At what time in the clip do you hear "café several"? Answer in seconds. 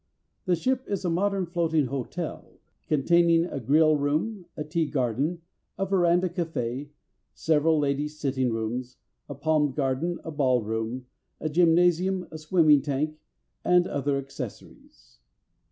6.27-7.77